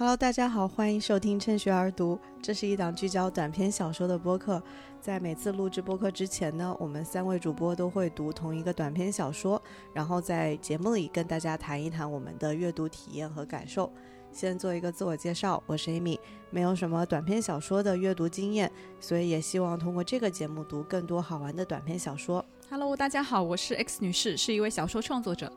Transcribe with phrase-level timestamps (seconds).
[0.00, 2.18] Hello，大家好，欢迎收听趁学而读。
[2.40, 4.62] 这是一档聚焦短篇小说的播客。
[4.98, 13.92] 在每次录制播客之前呢，我们三位主播都会读同一个短篇小说，然后在节目里跟大家谈一谈我们的阅读体验和感受。
[14.32, 22.42] 先做一个自我介绍，我是 Amy，没有什么短篇小说的阅读经验，所以也希望通过这个节目读更多好玩的短篇小说。
[22.70, 25.52] Hello，大家好，我是 X 女士，是一位小说创作者。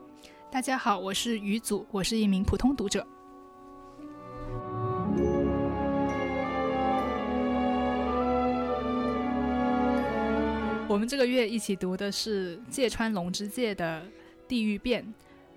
[0.52, 3.06] 大家好，我是于祖，我是一名普通读者。
[10.94, 14.00] 我们这个月一起读的是芥川龙之介的
[14.46, 15.02] 《地狱变》。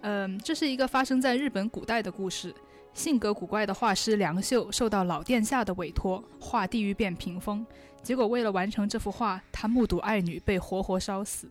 [0.02, 2.52] 嗯，这是一个发生在日本古代的故事。
[2.96, 7.64] 性格古怪的画师梁秀受到老殿下的委托，画《地狱变》屏风。
[8.02, 11.48] 结果为了完成这幅画，他目睹爱女被活活烧死。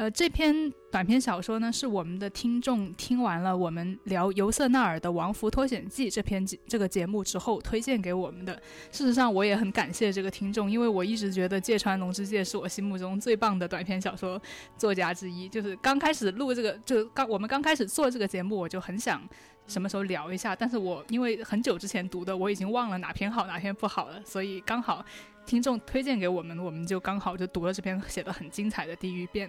[0.00, 8.54] 呃，这篇短篇小说呢，是我们的听众听完了我们聊尤瑟纳尔的《王福脱险记》这篇这个节目之后推荐给我们的。
[8.90, 14.40] 事实上，我也很感谢这个听众，因为我一直觉得芥川龙之介是我心目中最棒的短篇小说
[14.78, 15.46] 作家之一。
[15.50, 19.20] 就是刚开始录这个，就刚我们刚开始做这个节目，我就很想
[19.66, 25.04] 什么时候聊一下，但是我因为很久之前读的，我已经忘了哪篇好哪篇不好了，所以刚好。
[25.50, 29.48] 听众推荐给我们，我们就刚好就读了这篇写的很精彩的《地狱变》。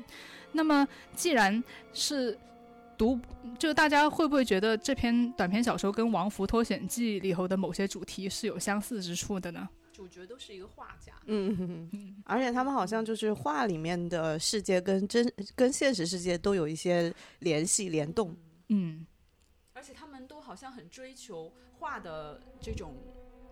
[0.52, 2.35] 那么，既然是
[2.97, 3.19] 读，
[3.59, 9.69] 就大家会不会觉得这篇短篇小说跟《王福脱险记》里头的某些主题是有相似之处的呢？
[9.93, 18.36] 主角都是一个画家，嗯，而且他们好像就是画里面的世界跟真跟现实世界都有一些联系联动，
[18.69, 19.05] 嗯，
[19.73, 22.95] 而且他们都好像很追求画的这种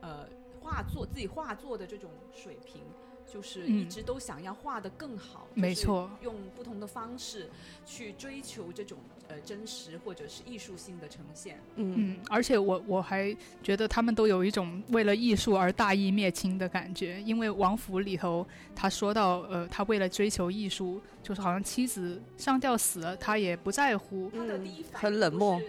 [0.01, 0.27] 呃。
[0.61, 2.81] 画作自己画作的这种水平，
[3.25, 5.47] 就是一直都想要画的更好。
[5.53, 7.49] 没错，用不同的方式
[7.85, 11.59] 去追求这种呃真实或者是艺术性的呈现。
[11.75, 17.21] 嗯，而且我我还觉得他们都有一种为了艺术而大义灭亲的感觉。
[17.21, 24.31] 因为王府里头他说到，呃，他为了追求艺术，就是好像妻子上吊死了，他也不在乎。
[24.35, 25.61] 他的第一反应很冷漠。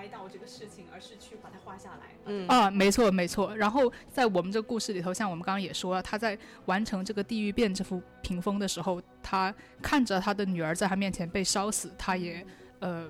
[0.00, 2.06] 哀悼这个事情，而是去把它画下来。
[2.24, 3.54] 嗯啊，没错没错。
[3.54, 12.46] 然后在我们这个故事里头，像我们刚刚也说了，他在完成这个地狱变这幅屏风的时候，他看着他的女儿在他面前被烧死，他也
[12.78, 13.06] 呃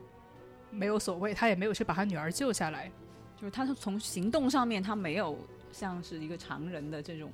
[0.70, 2.90] 没有所谓，他也没有去把他女儿救下来。
[3.36, 5.38] 就是他是从行动上面，他没有
[5.70, 7.30] 像是一个常人的这种。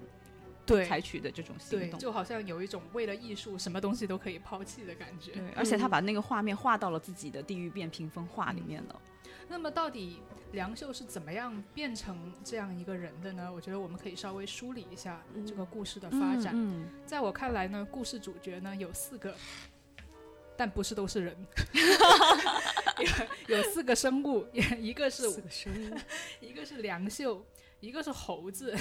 [0.66, 5.30] 对，采取的这种行动，就好像有一种为了艺术，什么东西都可以抛弃的感觉。
[5.30, 9.00] 对，而且他把那个画面画到了自己的地狱变屏风画里面了。
[9.48, 10.20] 那么，到底
[10.52, 13.52] 梁秀是怎么样变成这样一个人的呢？
[13.52, 16.54] 我觉得我们可以稍微梳理一下这个故事的发展。
[17.04, 19.34] 在我看来呢，故事主角呢有四个，
[20.56, 21.36] 但不是都是人，
[23.48, 25.96] 有四个生物，一个是生物，
[26.40, 27.44] 一个是梁秀。
[27.78, 28.74] 一个是猴子，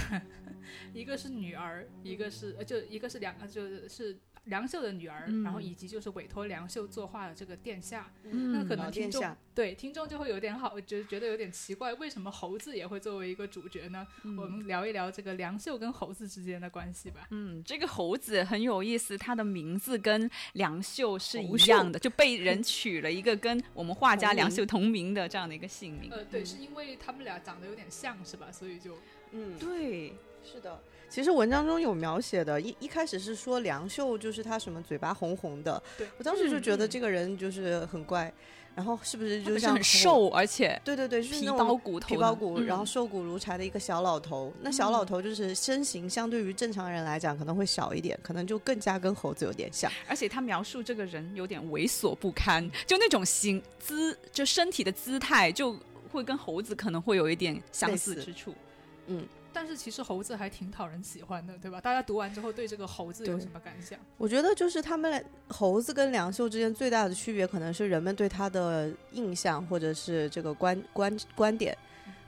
[0.93, 4.17] 一个是女儿，一个是呃，就一个是两个，就是是。
[4.45, 14.06] 梁秀的女儿，然后以及就是委托梁秀作画的这个殿下，那可能听众对听众就会有点好，就觉得有点奇怪，为什么猴子也会作为一个主角呢？
[14.23, 17.28] 我们聊一聊这个梁秀跟猴子之间的关系吧。
[17.31, 26.12] 嗯，这个猴子很有意思，它的名字跟梁秀是一样的，就被人取了一个跟我们画家 梁秀同名的这样的一个姓名。
[26.12, 28.51] 呃，对，是因为他们俩长得有点像是吧？
[28.51, 28.97] 所以就
[29.31, 30.13] 嗯，对，
[30.44, 30.79] 是的。
[31.09, 35.81] 其实文章中有描写的，一一开始是说梁秀就是他什么嘴巴红红的，
[36.17, 38.33] 我当时就觉得这个人就是很怪，
[38.75, 44.51] 然后是不是就像很瘦，而且对对对，皮包骨头，皮包骨，然后瘦骨如柴的一个小老头。
[44.61, 49.89] 那小老头就是身形相对于正常人来讲可能会小一点，可能就更加跟猴子有点像。
[50.07, 55.77] 而且他描述这个人有点猥琐不堪，就那种形姿，就身体的姿态就
[56.11, 58.53] 会跟猴子可能会有一点相似之处，
[59.07, 59.25] 嗯。
[59.55, 61.79] 但是其实猴子还挺讨人喜欢的，对吧？
[61.79, 63.97] 大家读完之后对这个猴子有什么感想？
[64.17, 71.75] 我觉得就是他们猴子跟梁秀之间最大的区别，可能是人们对他的印象或者是这个观观观点。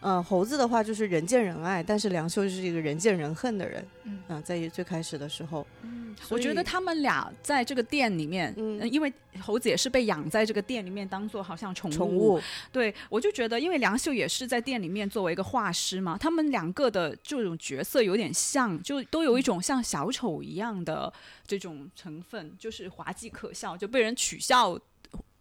[0.01, 3.85] 嗯，猴子的话就是人见人爱，但是梁秀就是一个人见人恨的人。
[4.03, 5.65] 嗯，在最开始的时候。
[5.81, 12.41] 嗯我觉得他们俩在这个店里面，嗯，因为猴子也是被养在这个店里面，当做好像宠宠物。
[12.71, 21.13] 对，我就觉得，因为梁秀也是在店里面作为一个画师嘛，他们两个的这种角色有点像，就都有一种像小丑一样的
[21.45, 24.75] 这种成分，就是滑稽可笑，就被人取笑，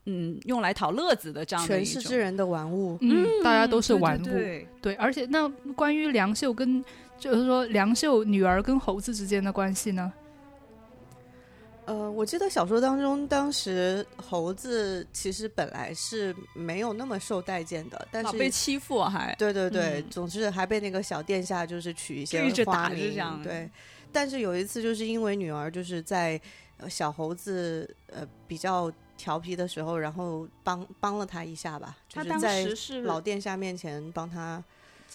[0.07, 6.83] 嗯，用来讨乐子的这样的权势之人的玩物，嗯，大家都是玩物，对，对，而且那关于梁秀跟，
[7.19, 10.13] 就是说梁秀女儿跟猴子之间的关系呢？
[11.87, 19.33] 呃，我记得小说当中，当时猴子其实本来是没有那么受待见的，但是被欺负还。
[19.37, 20.05] 对对对，嗯。
[20.11, 23.41] 总之还被那个小殿下就是取一些就一直打花名这样。
[23.41, 23.71] 对，
[24.11, 26.41] 但是有一次就是因为女儿就是在
[26.79, 34.63] 呃小猴子呃比较调皮的时候，然后帮帮了他一下吧，就他当是在时是老殿下面前帮他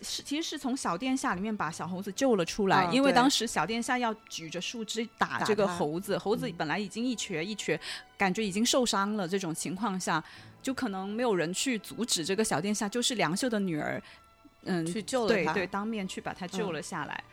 [0.01, 7.79] 是其实是从小殿下里面把小猴子救了出来，啊因为当时小殿下要举着树枝打打这个猴子，猴子嗯本来已经一瘸一瘸，
[8.17, 10.23] 感觉已经受伤了，这种情况下，
[10.61, 14.01] 就可能没有人去阻止这个小殿下，就是梁秀的女儿，
[14.63, 17.23] 嗯，去救了他，对对，当面去把他救嗯了下来。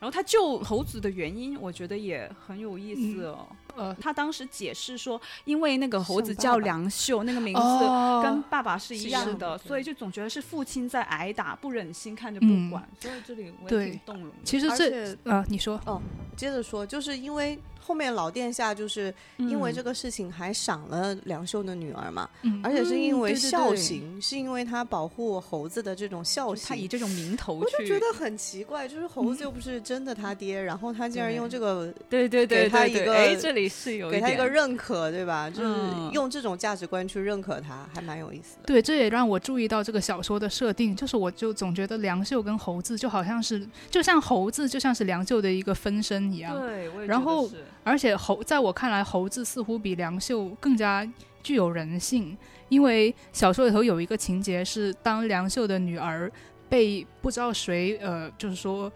[0.00, 3.46] 然后他救猴子的原因，我觉得也很有意思哦。
[3.76, 8.20] 呃，他当时解释说，因为那个猴子叫爸梁秀，那个名字哦。
[8.22, 12.68] 跟爸爸是一样的，所以就总觉得是父亲在挨打，不忍心看着嗯。
[12.68, 14.34] 不管，所以这里我也挺动容的。
[14.44, 15.80] 其实这啊呃，你说。
[15.86, 16.00] 哦
[16.36, 22.60] 接着说，就是因为后面老殿下就是因为这个，事情还赏了梁秀的女儿嘛，嗯。
[22.62, 26.66] 而且是因为对对孝对行，是因为他保护猴子的这种孝行。
[26.68, 35.48] 他以这种名头我就，觉得很奇怪，就是猴子又不是真的他爹，然后他竟然用这个对对对他一个哎，这里是有给他一个认可，对吧？
[35.48, 36.10] 就是嗯。
[36.12, 38.62] 用这种价值观去认可他，还蛮有意思的。
[38.66, 51.06] 对，这也让我注意到这个小说的设定，就是我就总觉得梁秀跟猴子就好像是，就像猴子就像是梁秀的一个分身一样，对，我也然后是而且猴在我看来，猴子似乎比梁秀更加
[51.42, 52.36] 具有人性，
[52.68, 56.30] 因为小说里头有一个情节是，当梁秀的女儿
[56.68, 58.90] 被不知道谁呃，就是说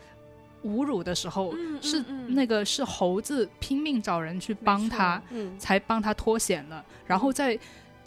[0.65, 7.59] 侮辱的时候，嗯是那个是猴子拼命找人去帮他，嗯，才帮他脱险了，然后在。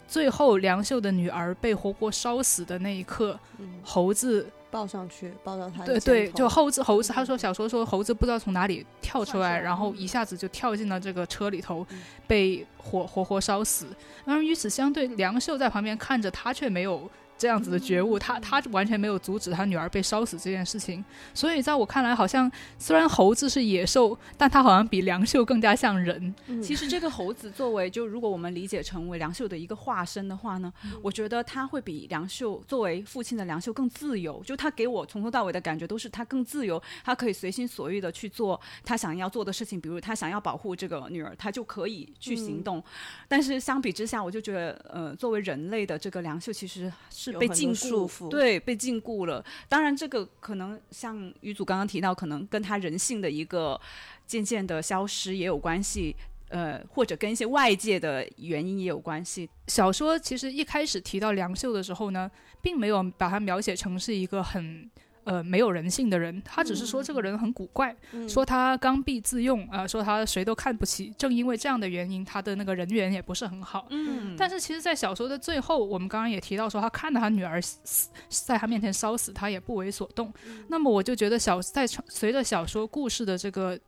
[0.08, 9.96] 最后，梁秀的女儿被活活烧死的那一刻，嗯猴子抱上去，抱到他的对对，就猴子猴子，他说小说说猴子不知道从哪里跳出来，然后嗯。
[9.96, 13.86] 一下子就跳进了这个车里头嗯，被活活活烧死。
[14.24, 21.04] 而与此相对，梁秀在旁边看着，他却没有这样子的觉悟，他他完全没有阻止他女儿被烧死这件事情。
[21.34, 26.34] 所以在我看来，好像虽然猴子是野兽，但他好像比梁秀更加像人。
[26.46, 30.72] 嗯其实这个猴子作为，就如果我们理解成为梁秀的一个化身的话呢，
[31.02, 34.42] 我觉得他会比梁秀作为父亲的梁秀更自由。
[34.44, 42.82] 就他给我从头到尾的感觉都是他更自由，他可以随心所欲的去做他想要做的事情，比如他想要保护这个女儿，他就可以去行动。
[43.28, 46.92] 但是相比之下，我就觉得，呃，作为人类的这个梁秀其实
[47.32, 49.44] 是被禁锢对，被禁锢了。
[49.68, 53.80] 当然，这个可能像于祖刚刚提到，可能跟他人性的一个
[54.26, 56.14] 渐渐的消失也有关系。
[56.48, 59.50] 呃，或者跟一些外界的原因也有关系。
[59.66, 62.30] 小说其实一开始提到梁秀的时候呢，
[62.62, 64.88] 并没有把它描写成是一个很
[65.26, 71.12] 呃没有人性的人，他只是说这个人很古怪，嗯说他刚愎自用啊、呃说他谁都看不起。
[71.18, 73.86] 正因为这样的原因，他的那个人缘也不是很好。
[73.90, 80.32] 嗯但是其实，在小说的最后，我们刚刚也提到说，他看到他女儿死死在他面前烧死，他也不为所动。
[80.68, 83.78] 那么我就觉得小在随着小说故事的这个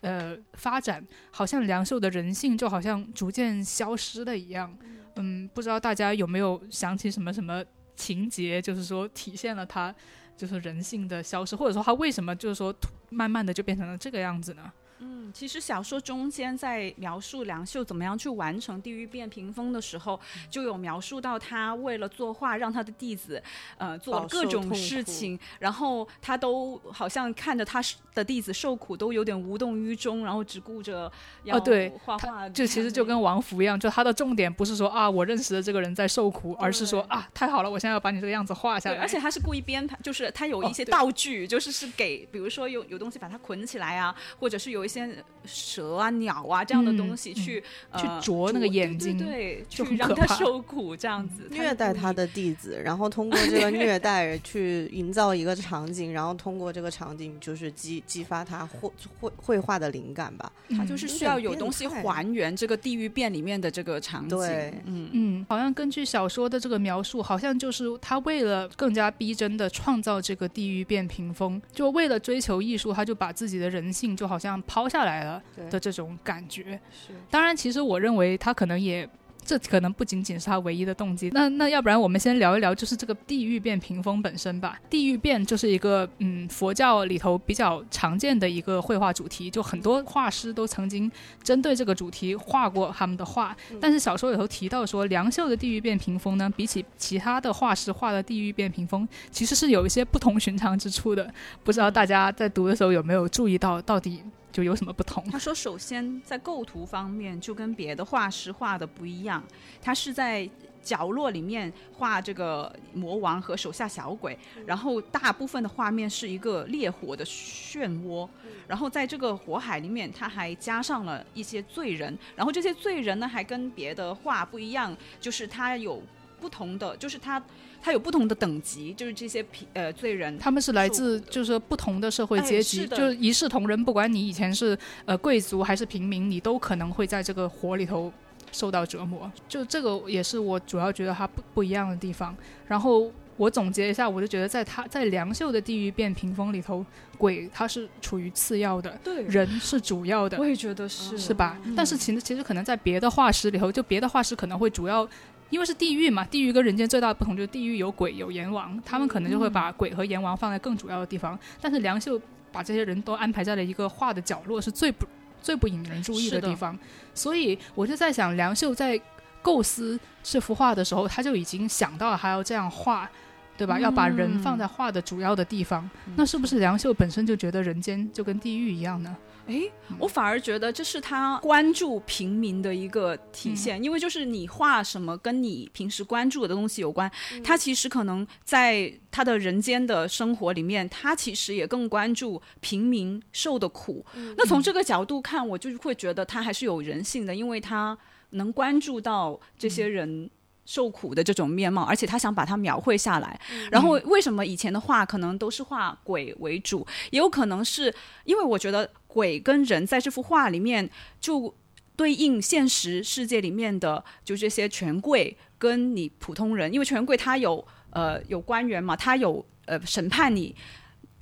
[0.00, 4.74] 呃发展，好像梁秀的人性就好像逐渐消失了一样。
[5.16, 7.64] 嗯，不知道大家有没有想起什么什么
[7.96, 9.92] 情节，就是说体现了他
[10.38, 12.72] 就是人性的消失，或者说他为什么就是说
[13.10, 14.72] 慢慢的就变成了这个样子呢？
[15.00, 20.18] 嗯，其实小说中间在描述梁秀怎么样去完成地狱变屏风的时候，
[20.50, 23.42] 就有描述到他为了作画，让他的弟子
[23.76, 27.80] 呃做了各种事情，然后他都好像看着他
[28.14, 31.10] 的弟子受苦，都有点无动于衷，然后只顾着
[31.44, 32.48] 要对画画。
[32.48, 38.98] 就其实就跟王福一样，就他的重点不是说啊我认识的这个人在受苦，而是说啊太好了，我现在要把你这个样子画下，来。
[38.98, 52.26] 而且他是故意编排，就是他有一些道具，就是是给，比如说有有东西把它捆起来啊，或者是有一些蛇啊、鸟啊这样的东西嗯去、去呃啄那个眼睛对对， 就去让他受苦这样子，虐待他的。
[52.38, 60.52] 弟子，然后通过这个虐 待去营造一个场景，然后通过这个场景就是激激发他绘绘绘画的灵感吧。
[60.76, 64.38] 他就是嗯需要有东西还原这个地狱变里面的这个场景。
[64.38, 76.78] 对嗯，嗯，好像根据小说的这个描述，好像就是他为了更加逼真的创造这个地狱变屏风，就为了追求艺术，他就把自己的人性就好像抛下来了的这种感觉。
[76.92, 79.08] 是当然，其实我认为他可能也。
[79.46, 81.30] 这可能不仅仅是他唯一的动机。
[81.32, 84.78] 那那要不然我们先聊一聊，就是这个地狱变屏风本身吧。
[84.90, 91.10] 地狱变就是一个嗯佛教里头比较常见的一个绘画主题，就很多画师都曾经
[91.42, 93.56] 针对这个主题画过他们的画。
[93.80, 101.32] 但是小说里头提到说，梁秀的地狱变屏风呢，比起其他的画师画的地狱变屏风，其实是有一些不同寻常之处的。
[101.64, 104.22] 不知道大家在读的时候有没有注意到，到底
[104.58, 105.24] 就有什么不同？
[105.30, 109.40] 他说，首先在构图方面就跟别的画师画的不一样，
[109.80, 110.50] 他是在
[110.82, 114.36] 角落里面画这个魔王和手下小鬼，
[114.66, 118.28] 然后大部分的画面是一个烈火的漩涡，
[118.66, 126.02] 然后在这个火海里面，他还加上了一些罪人，然后这些罪人呢还跟别的画不一样，就是他有
[126.40, 127.40] 不同的，就是他。
[127.80, 133.84] 他有不同的等级，就是这些皮呃罪人，他们是来自就是不同的社会阶级，就是一视同仁。
[133.84, 138.12] 不管你以前是呃贵族还是平民，你都可能会在这个火里头
[138.52, 139.30] 受到折磨。
[139.48, 142.36] 就这个也是我主要觉得它不不一样的地方。
[142.66, 146.84] 然后我总结一下，我就觉得在他在梁秀的地狱变屏风里头，
[147.16, 150.36] 鬼它是处于次要的，对，人是主要的。
[150.36, 151.56] 我也觉得是，是吧？
[151.76, 155.08] 但是其实其实可能在别的画师里头，就别的画师可能会主要。
[155.50, 161.38] 因为是地狱嘛，地狱跟人间最大的不同就是地狱有鬼有阎王，他们可能就会把鬼和阎王放在更主要的地方。
[161.60, 162.20] 但是梁秀
[162.52, 165.06] 把这些人都安排在了一个画的角落，是最不
[165.40, 166.78] 最不引人注意的地方。
[167.14, 169.00] 所以我就在想，梁秀在
[169.40, 173.08] 构思这幅画的时候，他就已经想到了还要这样画，
[173.56, 173.78] 对吧？
[173.80, 175.88] 要把人放在画的主要的地方。
[176.16, 179.16] 那是不是梁秀本身就觉得人间就跟地狱一样呢？
[179.48, 179.62] 哎，
[179.98, 187.10] 我反而觉得这是他关注平民的一个体现，因为就是你画什么跟你平时关注的东西有关，
[187.42, 194.04] 他其实可能在他的人间的生活里面，他其实也更关注平民受的苦。
[194.36, 197.96] 那从这个角度看，我就会觉得他还是有人性的，因为他
[198.30, 200.30] 能关注到这些人。
[200.68, 203.40] 受苦的这种面貌，而且他想把它描绘下来。
[203.70, 206.86] 然后为什么以前的画可能都是画鬼为主？
[207.10, 207.84] 也有可能是
[208.24, 210.88] 因为我觉得鬼跟人在这幅画里面
[211.20, 211.52] 就
[211.96, 220.54] 对应现实世界里面的就这些权贵跟你普通人，因为权贵他有呃有官员嘛，他有呃审判你。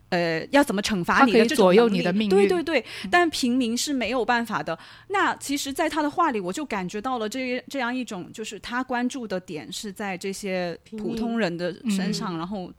[0.09, 2.31] 呃，要怎么惩罚你的左右你的命运？
[2.31, 4.79] 对对对，但平民是没有办法的。
[5.09, 12.73] 那其实，在他的画里，我就感觉到了这这样一种，就是他关注的点是在这些普通人的身上，然后。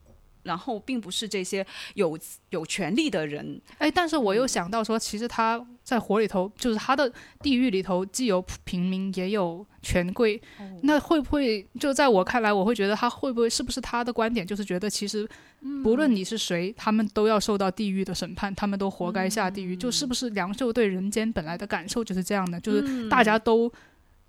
[0.47, 1.63] 然后并不是这些
[1.93, 2.17] 有
[2.49, 7.11] 有权利的人，哎，但是我又想到说，其实他在火里头，就是他的
[7.41, 10.41] 地狱里头，既有平民也有权贵，
[10.81, 15.27] 那会不会就在我看来，我会觉得他会不会是不是他的观点，就是觉得其实
[15.83, 23.71] 不论你是谁，他们都要受到地狱的审判，他们都活该下地狱，就是不是梁秀对人间本来的感受就是这样的，就是大家都，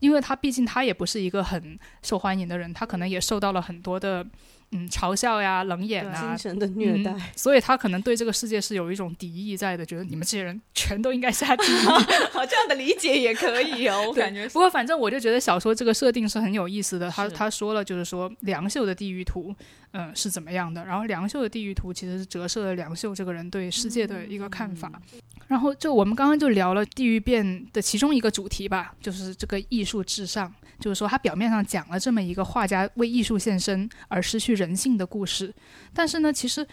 [0.00, 4.26] 因为他毕竟他也不是一个很受欢迎的人，他可能也受到了很多的。
[4.70, 11.76] 嗯，嘲笑呀，冷眼啊，精神的虐待，所以他可能对这个世界是有一种敌意在的，觉得你们这些人全都应该下地狱。
[12.30, 14.46] 好，这样的理解也可以哦， 我感觉。
[14.50, 17.10] 不过反正我就觉得小说这个设定是很有意思的。
[17.10, 19.54] 他他说了，就是说梁秀的地狱图，
[19.92, 20.84] 嗯，是怎么样的？
[20.84, 24.92] 然后梁秀的地狱图其实是折射了梁秀这个人对世界的一个看法。
[25.46, 30.52] 然后就我们刚刚就聊了地狱变的其中一个主题吧，就是这个艺术至上。
[30.78, 35.54] 就是说，他表面上讲了这么一个画家为艺术献身而失去人性的故事，
[35.94, 36.66] 但是呢，其实。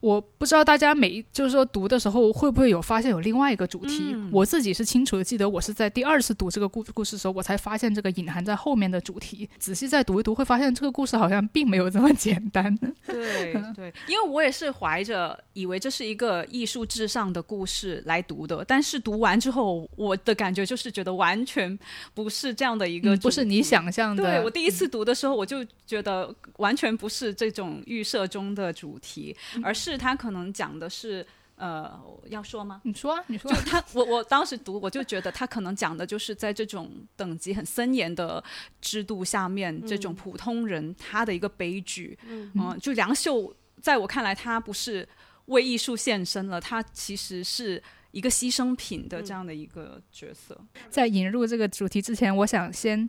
[0.00, 4.14] 我不知道大家每就是说读的时候会不会有发现有另外一个主题？
[4.30, 9.48] 我自己是清楚的记得，我是在第二次读这个故故事的时候，我才发现这个隐含在后面的主题。
[9.58, 12.72] 仔细再读一读，会发现这个故事好像并没有这么简单。
[13.06, 21.76] 对 对，因为我也是怀着以为这是一个艺术至上的故事来读的，但是读完之后，我的感觉就是觉得完全
[22.14, 24.22] 不是这样的一个，不是你想象的。
[24.22, 29.87] 对我第一次读的时候，我就觉得完全不是这种预设中的主题，而是。
[29.90, 31.26] 是他可能讲的是，
[31.56, 32.80] 呃，要说吗？
[32.84, 33.50] 你说，你说。
[33.50, 38.42] 就他，我我当时读，我就觉得他可能讲的就是在这种等级很森严的
[38.80, 42.18] 制度下面，这种普通人他的一个悲剧。
[42.26, 45.08] 嗯，就梁秀，在我看来，他不是
[45.46, 50.58] 为艺术献身了，他其实是一个牺牲品的这样的一个角色。
[50.90, 53.08] 在引入这个主题之前，我想先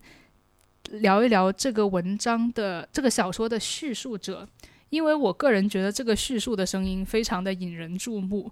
[0.91, 4.47] 聊一聊这个文章的这个小说的叙述者。
[4.89, 8.51] 因为我个人觉得这个叙述的声音非常的引人注目，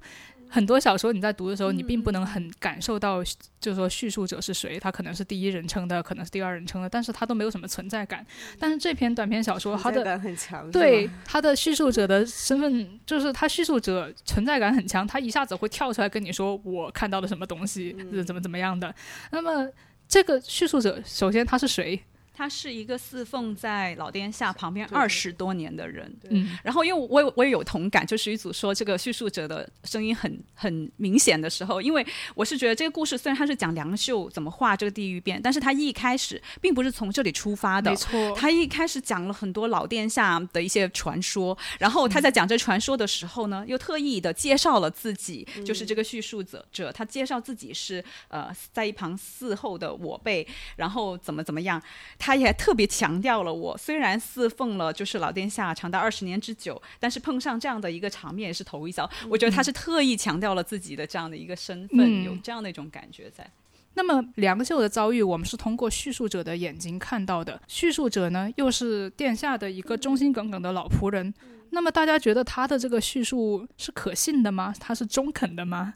[0.49, 3.21] 很多小说你在读的时候，你并不能很感受到，
[3.59, 8.25] 就是说叙述者是谁，他可能是第一人称的，可能是第二人称的，但是他都没有什么存在感。
[8.57, 17.93] 但是这篇短篇小说，它的很强，对他的叙述者的身份，就是他叙述者存在感很强，他一下子会跳出来跟你说我看到了什么东西，
[18.25, 18.93] 怎么怎么样的。
[19.31, 19.67] 那么
[20.07, 22.01] 这个叙述者，首先他是谁？
[22.37, 26.15] 他是一个侍奉在老殿下旁边二十多年的人。
[26.29, 37.89] 嗯，然后因为我我也有同感，就是一组说这个叙述者的声音很很明显的时候，因为我是觉得这个故事虽然他是讲梁秀怎么画这个地狱变，但是他一开始并不是从这里出发的。
[37.89, 37.97] 没。
[37.97, 51.81] 错，他一开始讲了很多老殿下的一些传说，然后他在讲这传说的时候呢，又特意的介绍了自己，就是这个叙述者者，他介绍自己是呃在一旁伺候的我辈，然后怎么怎么样，
[52.19, 63.49] 他也特别强调了我虽然侍奉了就是老殿下长达二十年之久，但是碰上这样的一个场面也是头一遭，我觉得他是特意强调了自己的这样的一个身份，嗯有这样的一种感觉在。
[63.93, 67.59] 那么梁秀的遭遇，我们是通过叙述者的眼睛看到的。
[67.67, 71.33] 叙述者呢，又是殿下的一个忠心耿耿的老仆人。
[71.71, 74.73] 那么大家觉得他的这个叙述是可信的吗？
[74.79, 75.95] 他是中肯的吗？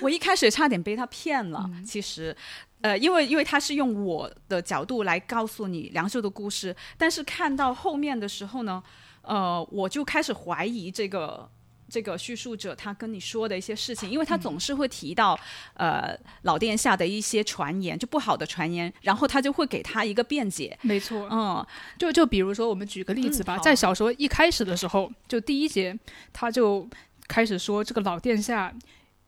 [0.00, 2.36] 我一开始也差点被他骗了，其实。
[2.82, 8.82] 呃，因为因为他是用我的角度来告诉你梁秀的故事，但是看到后面的时候呢，
[9.22, 11.50] 呃，我就开始怀疑这个
[11.88, 15.38] 这个叙述者他跟你说的一些事情，因为他总是会提到、
[15.74, 21.66] 呃老殿下的一些传言，就不好的传言，然后他就会给他一个辩解，没错，嗯，
[21.98, 25.98] 就就比如说，我们举个例子吧，嗯在小说一开始的时候，就第一节，
[26.32, 26.88] 他就
[27.26, 28.72] 开始说这个老殿下，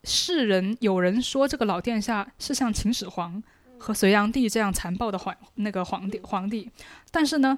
[0.03, 3.41] 世人有人说这个老殿下是像秦始皇
[3.77, 6.69] 和隋炀帝这样残暴的皇那个皇帝皇帝，
[7.11, 7.57] 但是呢，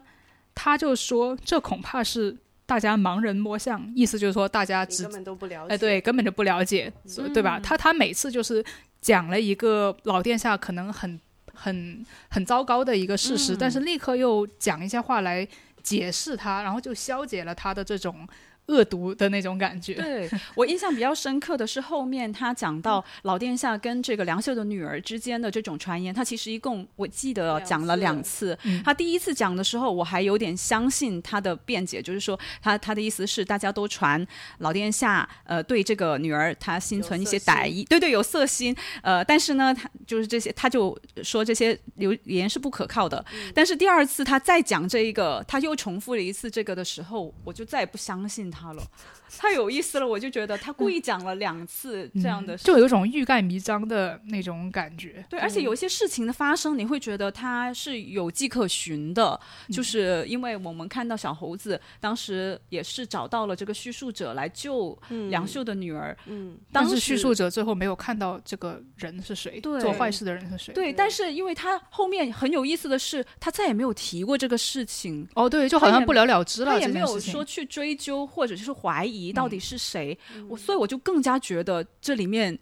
[0.54, 2.36] 他就说这恐怕是
[2.66, 5.74] 大家盲人摸象，意思就是说大家只你根本都不了解。
[5.74, 6.92] 哎，对，根本就不了解，
[7.34, 7.60] 对吧？
[7.60, 8.64] 他他每次就是
[9.02, 11.20] 讲了一个老殿下可能很
[11.54, 15.48] 很很糟糕的一个事实，但是立刻又讲一些话来
[15.84, 18.28] 解释他，然后就消解了他的这种
[18.68, 19.94] 恶毒的那种感觉。
[19.96, 28.58] 对我印象比较深刻的是后面他讲到老殿下跟这个梁秀的女儿之间的这种传言，他其实一共我记得讲了次两次。
[28.64, 34.26] 嗯他第一次讲的时候，我还有点相信他的辩解，就是说他他的意思是大家都传
[34.60, 43.24] 老殿下呃对这个女儿他心存一些歹意，对对有色心，呃，但是呢他就是这些他就说这些流言是不可靠的。
[43.54, 48.82] 但是第二次他再讲这一个，他又重复了一次这个的时候，我就再也不相信他了。
[49.38, 52.64] 太有意思了，我就觉得他故意讲了两次这样的事。
[52.64, 55.26] 嗯就有一种欲盖弥彰的那种感觉。
[55.30, 59.38] 对，而且有一些事情的发生，你会觉得他是有迹可循的，
[59.70, 64.98] 就是因为我们看到小猴子当时也是找到了这个叙述者来救
[65.30, 70.74] 梁秀的女儿，嗯，当时但是叙述者最后没有看到这个人是谁，对做坏事的人是谁。
[70.74, 76.72] 对，但是因为他后面很有意思的是，他再也没有提过这个事情，哦，对，就好像不了了之了。
[76.72, 82.58] 他也没有说去追究或者是怀疑到底是谁，嗯我所以我就更加觉得这里面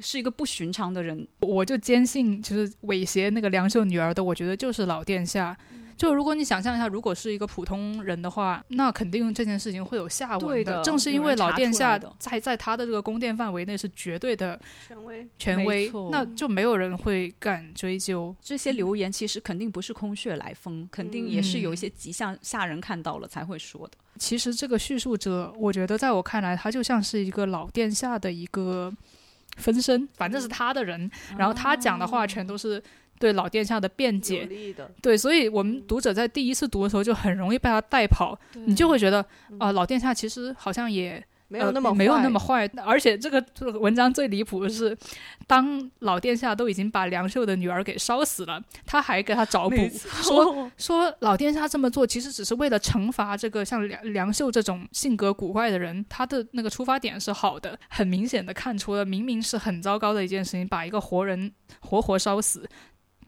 [0.00, 1.26] 是一个不寻常的人。
[1.40, 5.56] 我就坚信，就是猥亵那个梁秀女儿的，我觉得就是老殿下。
[5.98, 15.28] 嗯就如果你想象一下，如果是一个普通人的话，那肯定这件事情会有下文对的正是因为老殿下的在在他的这个宫殿范围内是绝对的权威。
[15.36, 18.34] 权威，那就没有人会敢追究。
[18.40, 23.94] 这些流言其实肯定不是空穴来风，肯定也是有一些迹象下人看到了才会说的。
[24.18, 28.92] 其实这个叙述者，我觉得在我看来，他就像是一个老殿下的一个
[29.56, 32.82] 分身，反正是他的人，然后他讲的话全都是
[33.18, 34.46] 对老殿下的辩解。
[34.76, 39.24] 的，对，所以我们读者在第一次读的时候就很容易被他带跑，你就会觉得
[39.58, 44.96] 啊、老殿下其实好像也没有那么呃、没有那么坏，而且这个这个文章最离谱的是，
[45.46, 49.76] 当老殿下都已经把梁秀的女儿给烧死了，他还给他找补，
[50.22, 61.50] 说说老殿下这么做其实只是为了惩罚这个像梁梁秀这种性格古怪的人，他的那个出发点是好的，很明显的看出了明明是很糟糕的一件事情，把一个活人
[61.80, 62.68] 活活烧死。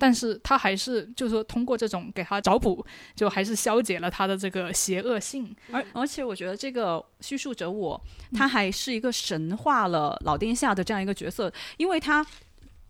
[0.00, 2.84] 但是他还是，就是说，通过这种给他找补，
[3.14, 5.54] 就还是消解了他的这个邪恶性。
[5.70, 12.26] 而而且我觉得这个叙述者我，他还是一个神化了老殿下的这样一个角色，因为他。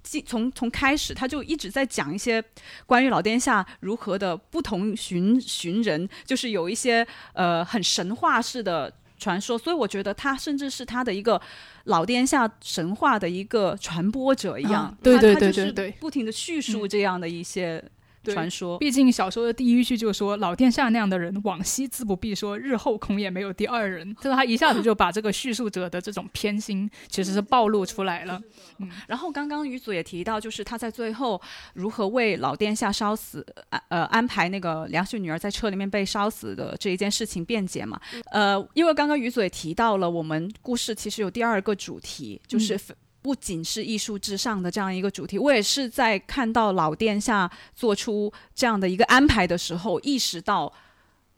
[0.02, 2.42] 既从从开始，他就一直在讲一些
[2.86, 11.40] 关于老殿下如何的不同寻寻人，就是有一些呃很神话式的传说，所以我觉得他甚至是他的一个
[11.84, 14.84] 老殿下神话的一个传播者一样。
[14.84, 17.90] 啊对对他他就是对对对不停的叙述嗯这样的一些对
[18.24, 18.78] 传说。
[18.78, 24.14] 毕竟小说的第一句就说老殿下那样的人，往昔自不必说，日后恐也没有第二人。
[24.16, 28.40] 就 是他一下子就把这个叙述者的这种偏心其实是暴露出来了。
[28.78, 31.40] 嗯然后刚刚于祖也提到，就是他在最后
[31.74, 38.00] 如何为老殿下烧死，呃呃安排那个梁秀女儿在车里面被烧死的这一件事情辩解嘛。
[38.32, 42.94] 呃，因为刚刚于祖也提到了，我们故事其实有第二个主题，就是非。
[43.22, 50.72] 不仅是艺术至上的这样一个主题，我也是在看到老殿下做出这样的一个安排的时候，意识到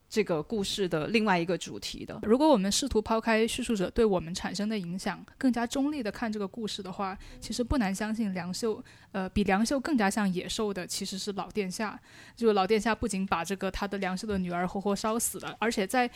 [0.08, 2.20] 这个故事的另外一个主题的。
[2.22, 11.98] 如果我们试图抛开叙述者对我们产生的影响，更加中立的看这个故事的话，其实不难相信梁秀，呃，比梁秀更加像野兽的其实是老殿下。
[12.36, 16.10] 就老殿下不仅把这个他的梁秀的女儿活活烧死了，而且在。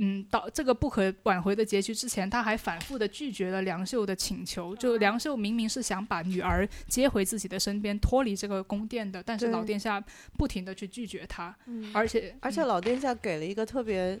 [0.00, 4.74] 嗯，到这个不可挽回的结局之前，他还反复的拒绝了梁秀的请求。
[4.76, 10.02] 就梁秀明明是想把女儿接回自己的身边，脱离这个宫殿的，但是老殿下
[10.36, 11.52] 不停的去拒绝他，
[11.92, 14.18] 而且而且老殿下给了一个特别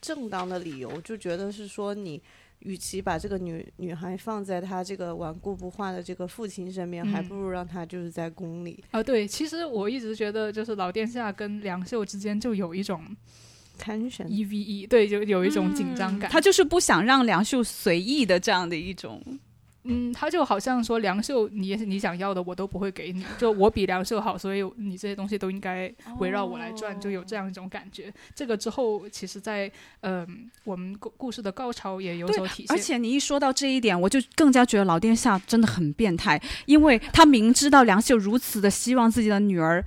[0.00, 2.22] 正当的理由，就觉得是说你
[2.60, 8.82] 与其把这个女女孩放在他这个顽固不化的这个父亲身边，还不如让他就是在宫里。
[8.92, 13.04] 啊，对，其实我一直觉得就是老殿下跟梁秀之间就有一种。
[14.28, 16.30] 一 v 一对，就有一种紧张感。
[16.30, 19.22] 他就是不想让梁秀随意的这样的一种，
[19.84, 28.12] 嗯，他就好像说梁秀，你你想要的我都不会给你，就我比梁秀好，所以你这些东西都应该围绕我来转，就有这样一种感觉。
[28.34, 32.76] 这个之后，其实，在嗯，我们故故事的高潮也有所体现。
[32.76, 39.84] 而且你一说到这一点，我就更加觉得老殿下真的很变态，因为他明知道梁秀如此的希望自己的女儿。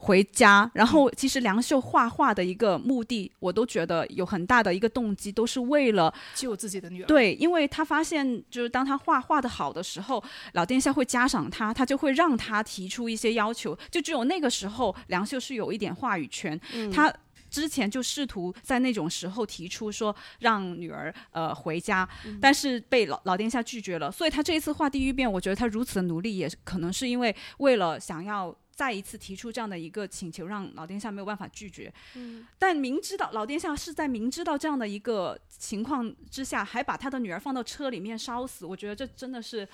[0.00, 7.06] 回家，然后其实梁秀画画的一个目的，我都觉得有很大的一个动机，都是为了救自己的女儿。
[7.06, 13.76] 对，因为他发现，就是当他画画的好的时候，老殿下会嘉赏他，他就会让他提出一些要求。
[13.90, 16.58] 就只有那个时候，梁秀是有一点话语权。
[16.92, 17.12] 他
[17.50, 22.08] 之前就试图在那种时候提出说让女儿呃回家，
[22.40, 24.12] 但是被老老殿下拒绝了。
[24.12, 28.56] 所以他这一次画地狱变，我觉得他如此的努力，也可能是因为为了想要。
[28.78, 31.92] 再一次提出这样的一个请求，让老殿下没有办法拒绝。
[32.14, 39.68] 嗯，但明知道老殿下是在明知道这样的一个情况之下，还把他的女儿放到车里面烧死，我觉得这真的是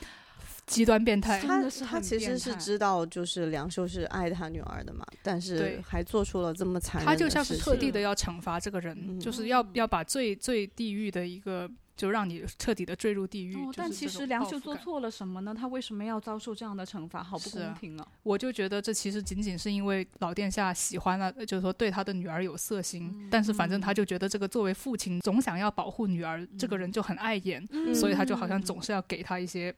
[0.64, 1.38] 极端变态。
[1.38, 7.06] 他他其实是知道，就是梁秀是爱他女儿的嘛，但是还做出了这么残忍。
[7.06, 11.70] 他就像是特地的要惩罚这个人，就是要要把最最地狱的一个。
[11.96, 13.56] 就让你彻底的坠入地狱。
[13.76, 15.54] 但其实梁秀做错了什么呢？
[15.54, 17.22] 他为什么要遭受这样的惩罚？
[17.22, 18.06] 好不公平啊！
[18.22, 23.28] 我就觉得这其实仅仅是因为老殿下喜欢了，就是说对他的女儿有色心。
[23.30, 29.74] 但是反正他就觉得这个作为父亲总想要保护女儿，这个人就很碍眼，所以他就好像总是要给他一些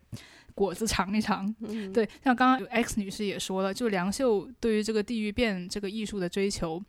[0.54, 1.52] 果子尝一尝。
[1.92, 6.82] 对，像刚刚 X 女士也说了，就梁秀对于这个地狱变这个艺术的追求。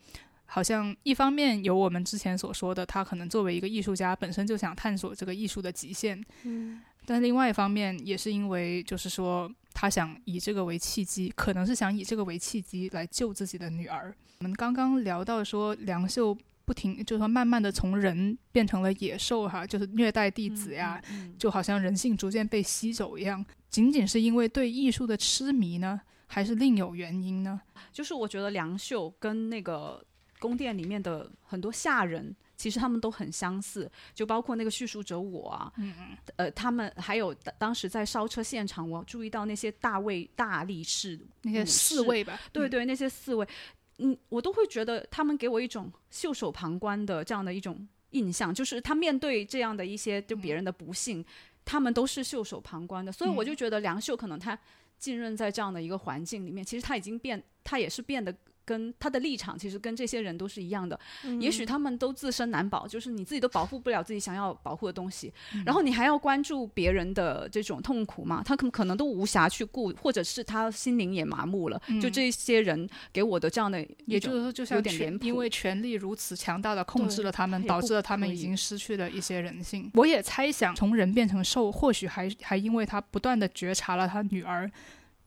[0.49, 6.23] 好像一方面有我们之前所说的，他可能作为一个艺术家，本身就想探索这个艺术的极限。
[6.43, 14.15] 嗯，但另外一方面也是因为，就是说他想以这个为契机，可能是想以这个为契机来救自己的女儿。
[14.39, 21.01] 我们刚刚聊到说，梁秀不停，就是说慢慢的从人变成了野兽，哈，就是虐待弟子呀，
[21.37, 23.45] 就好像人性逐渐被吸走一样。
[23.69, 27.59] 仅仅是因为对艺术的痴迷呢，还是另有原因呢？
[27.91, 30.01] 就是我觉得梁秀跟那个。
[30.39, 43.47] 宫殿里面的很多下人，其实他们都很相似，就包括那个叙述者我啊，嗯嗯，呃，他们还有当时在烧车现场，我注意到那些大卫、大力士那些侍卫吧，对对，那些侍卫，
[43.97, 51.25] 嗯，我都会觉得他们给我一种袖手旁观的这样的一种印象，就是他面对这样的一些就别人的不幸，
[51.65, 54.57] 他们都是袖手旁观的，所以我就觉得梁秀可能他
[54.99, 58.35] 浸润在这样的一个环境里面，其实他已经变，他也是变得。
[58.67, 60.99] 跟他的立场其实跟这些人都是一样的，
[61.39, 65.33] 也许他们都自身难保，就是你自己都保护不了自己想要保护的东西，
[65.65, 68.43] 然后你还要关注别人的这种痛苦嘛？
[68.43, 71.81] 他可可能都无暇去顾，或者是他心灵也麻木了。
[72.01, 79.89] 就这些人给我的这样的，也就是说，就像权，因为权力如此强大的控制了他们，导致了他们已经失去了一些人性。
[79.93, 84.69] 我也猜想，从人变成兽，或许还还因为他不断的觉察了他女儿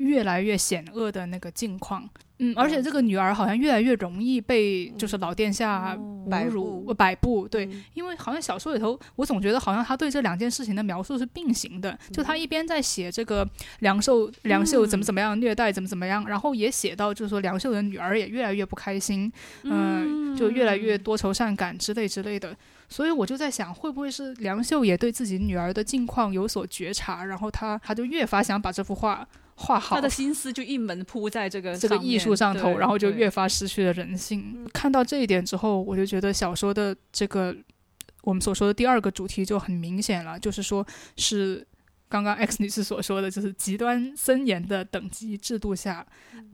[0.00, 2.08] 越来越险恶的那个境况。
[2.42, 13.46] 嗯，而且这个女儿好像越来越容易被就是老殿下侮辱摆布，对，因为好像小说里头，我总觉得好像他对这两件事情的描述是并行的，就他一边在写这个
[13.80, 19.30] 梁秀梁秀怎么怎么样虐待怎么怎么样，然后也写到就是说梁秀的女儿也越来越不开心，
[19.64, 22.56] 嗯，就越来越多愁善感之类之类的，
[22.88, 29.28] 所以我就在想，会不会是梁秀也对自己女儿的境况有所觉察，然后他他就越发想把这幅画。
[29.60, 34.66] 画好，他的心思就一门扑在这个这个艺术上头，然后就越发失去了人性。
[34.72, 37.54] 看到这一点之后，我就觉得小说的这个
[38.22, 41.66] 我们所说的第二个主题就很明显了，就是说是
[42.08, 46.06] 刚刚 X 女士所说的，就是极端森严的等级制度下，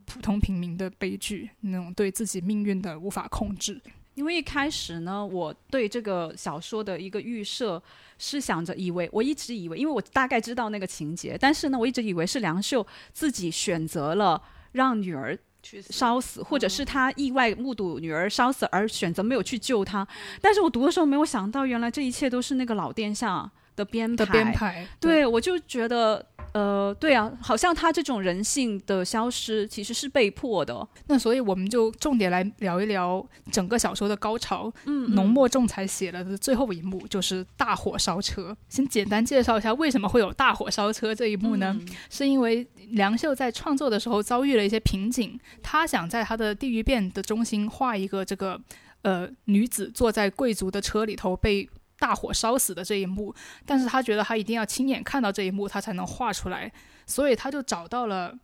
[0.05, 3.81] 普通平民的悲剧，那种对自己命运的无法控制。
[4.15, 7.83] 因为一开始呢，我对这个小说的一个预设
[8.19, 14.41] 是想着，以为我一直以为，因为我大概知道那个情节，但是呢，我一直以为是梁秀自己选择了
[14.73, 20.07] 让女儿去烧死，或者是他意外目睹女儿烧死而选择没有去救她。
[20.41, 24.25] 但是我读的时候没有想到，原来这一切都是那个老殿下的编排。
[24.25, 26.25] 的编排，对，我就觉得，
[26.57, 30.89] 呃，对啊，好像他这种人性的消失其实是被迫的。
[31.07, 34.73] 那所以我们就重点来聊一聊整个小说的高潮。
[34.87, 38.57] 嗯浓墨重彩写了的最后一幕就是大火烧车。
[38.71, 41.79] 先简单介绍一下为什么会有大火烧车这一幕呢？
[42.09, 48.59] 是因为梁秀在创作的时候遭遇了一些瓶颈，他想在他的地狱变的中心画一个这个
[49.03, 51.69] 呃女子坐在贵族的车里头被。
[51.99, 56.71] 大火烧死的这一幕，但是他觉得他一定要亲眼看到这一幕，他才能画出来，
[57.07, 58.35] 所以他就找到了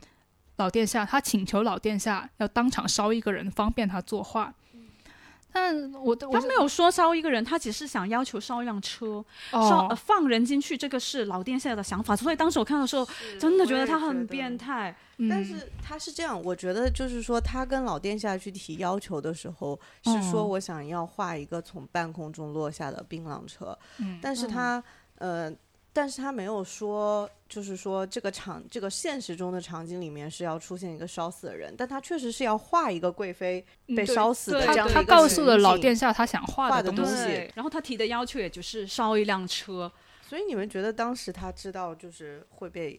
[0.56, 4.54] 老殿下，他请求老殿下要当场烧一个人，方便他作画。
[5.52, 12.16] 但我他没有说烧一个人，他只是想要求烧一辆车，烧、放人进去，这个是老殿下的想法。
[12.16, 13.06] 所以当时我看的时候，
[13.38, 14.96] 真的觉得他很变态。
[15.18, 15.28] 嗯。
[15.28, 20.48] 但是他是这样，我觉得就是说，他跟老殿下去提要求的时候，是说嗯。
[20.48, 24.82] 我想要画一个从半空中落下的槟榔车，嗯但是他、
[25.18, 25.52] 呃，
[25.94, 39.92] 但是他没有说，就是说这个场这个现实中的场景里面是要出现一个烧死的人，但他确实是要画一个贵妃被烧死的这样的一个他告诉了老殿下他想画画的东西，然后他提的要求也就是烧一辆车。
[40.26, 42.98] 所以你们觉得当时他知道就是会被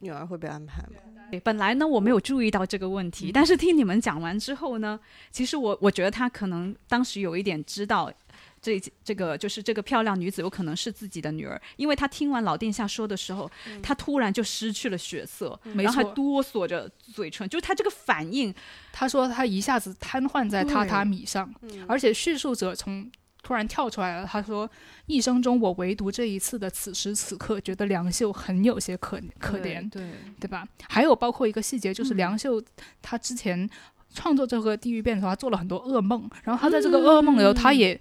[0.00, 1.00] 女儿会被安排吗？
[1.30, 8.12] 对，本来呢我没有注意到这个问题，但是听你们讲完之后呢，其实我我觉得他可能当时有一点知道。
[8.60, 13.50] 这这个就是这个漂亮女子有可能是自己的女儿，因为她听完老殿下说的时候，
[13.82, 18.54] 她突然就失去了血色，没然后还哆嗦着嘴唇，就是她这个反应，
[18.92, 23.10] 她说她一下子瘫痪在榻榻米上，嗯而且叙述者从
[23.42, 24.68] 突然跳出来了，他说
[25.06, 30.66] 一生中我唯独这一次的此时此刻，觉得梁秀很有些可可怜，对，对吧？
[30.88, 32.62] 还有包括一个细节，就是嗯梁秀
[33.00, 33.68] 他之前
[34.12, 37.98] 创作这个地狱变的时候，他做了很多噩梦，然后他在这个噩梦里头，他也。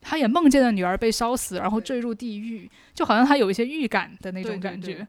[0.00, 4.94] 他也梦见了女儿被烧死，然后坠入地狱，就好像他有一些预感的那种感觉。
[4.94, 5.06] 对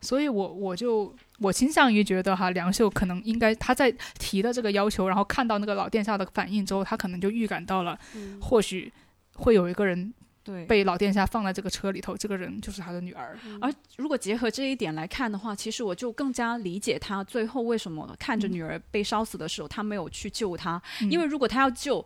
[0.00, 8.92] 所以我我就我倾向于觉得哈，梁秀可能应该他在提的这个要求，然后看到那个老殿下的反应之后，他可能就预感到了，嗯或许
[9.34, 13.38] 会有一个人对，被老殿下放在这个车里头，这个人就是他的女儿。
[13.60, 22.04] 而如果结合这一点来看的话，其实我就更加理解他最后为什么看着女儿被烧死的时候，他没有去救她，嗯因为如果他要救。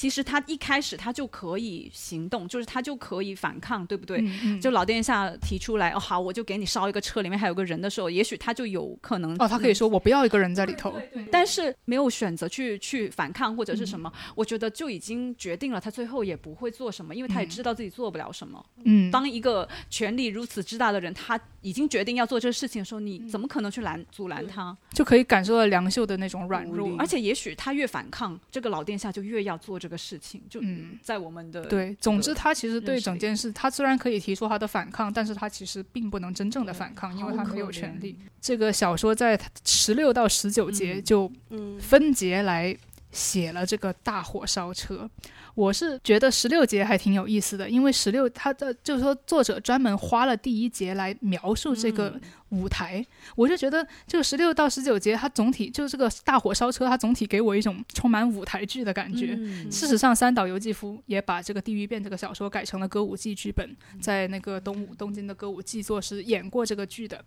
[0.00, 4.16] 其实他一开始他就可以行动，就是他就可以反抗，对不对？
[4.22, 10.98] 嗯嗯就老殿下提出来，哦好，我就给你烧一个车，里面还有个人的时候，也许他就有可能哦，他可以说我不要一个人在里头。
[11.30, 18.64] 但是没有选择去去反抗或者是什嗯么，我觉得就已经决定了他最后也不会做什么，因为他也知道自己做不了什么。
[18.84, 24.74] 嗯，当一个权力如此之大的人，他已经决定要做这个事情的时候，嗯你怎么可能去拦阻拦他？
[24.92, 26.96] 就可以感受到梁秀的那种软弱。
[26.98, 30.42] 而且也许他越反抗，这个老殿下就越要做这个事情。
[30.48, 38.16] 就嗯在我们的对，总之他其实对整件事，他虽然可以提出他的反抗，但是他其实并不能真正的反抗，因为他没有权利。
[38.40, 42.76] 这个小说在十六到十九节嗯就嗯分节来
[43.12, 45.08] 写了这个大火烧车。
[45.54, 53.04] 我是觉得十六节还挺有意思的，因为十六他的就是说作者专门花了第一节来描述这个嗯舞台，
[53.36, 59.36] 我就觉得这个十六到十九节它总体就是这个大火烧车，它总体给我一种充满舞台剧的感觉。
[59.38, 67.24] 嗯事实上，三岛由纪夫也把这个《地狱变》这个小说改成了歌舞伎剧本，在那个东武东京的歌舞伎作是演过这个剧的。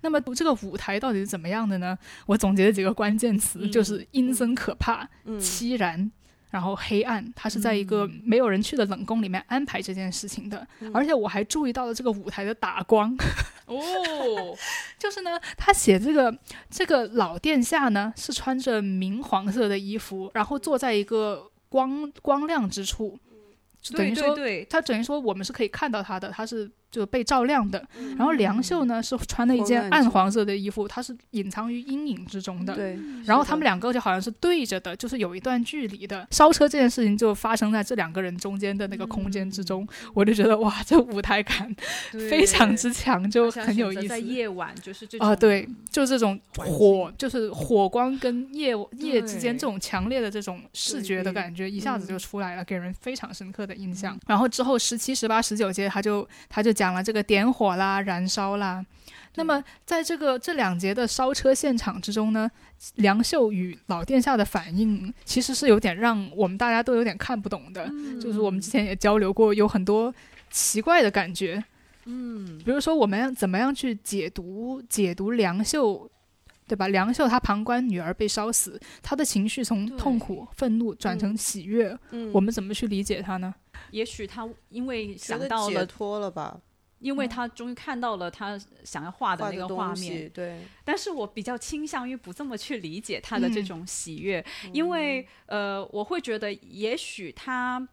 [0.00, 1.96] 那么这个舞台到底是怎么样的呢？
[2.26, 6.10] 我总结了几个关键词，嗯就是阴森可怕、嗯凄然。
[6.54, 8.22] 然后黑暗，它是在一个嗯。
[8.24, 13.14] 没有人去的冷宫里面安排这件事情的，而且我还注意到了这个舞台的打光，
[13.66, 13.76] 哦，
[14.98, 16.32] 就是呢，他写这个
[16.70, 23.18] 这个老殿下呢是穿着明黄色的衣服，然后坐在一个光光亮之处，
[23.80, 27.84] 就等于说对对，他等于说我们是可以看到他的，他是就被照亮的。
[27.98, 32.74] 嗯然后梁秀呢是穿了一件暗黄色的衣服，她是隐藏于阴影之中的。
[32.74, 36.26] 对，然后他们两个就好像是对着的，就是有一段距离的。
[36.30, 41.74] 烧车这件事情就发生在这两个人中间的那个空间之中，我就觉得哇，这舞台感
[42.12, 44.08] 非常之强，就很有意思。
[44.08, 54.18] 在夜晚，就是这种啊，对，就这种火，就是火光跟夜夜之间这种强烈的这种视觉的感觉，一下子就嗯出来了，给人非常深刻的印象。
[54.26, 58.84] 然后之后十七、十八、十九节，他就他就讲了这个点火啦、燃烧啦。
[59.36, 62.48] 那么在这个这两节的烧车现场之中呢，
[62.96, 67.88] 梁秀与老殿下的反应其实是有点让我们大家都有点看不懂的，
[68.20, 70.14] 就是我们之前也交流过，有很多
[70.50, 71.64] 奇怪的感觉。
[72.04, 76.08] 嗯，比如说我们要怎么样去解读解读梁秀，
[76.68, 76.86] 对吧？
[76.88, 83.52] 梁秀她旁观女儿被烧死，她的情绪从痛苦、愤怒转成喜悦，嗯，我们怎么去理解她呢？
[83.90, 86.56] 也许他因为想到了，解脱了吧，
[86.98, 97.86] 因为他终于看到了他想要画的那个画面，西，对，但是我比较倾向于不这么去理解他的这嗯种喜悦，因为呃，我会觉得也许他。